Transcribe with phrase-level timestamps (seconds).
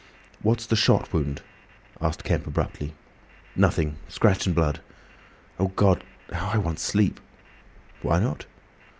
[0.41, 1.43] "What's the shot wound?"
[2.01, 2.95] asked Kemp, abruptly.
[3.55, 4.81] "Nothing—scratch and blood.
[5.59, 6.03] Oh, God!
[6.33, 7.19] How I want sleep!"
[8.01, 8.47] "Why not?"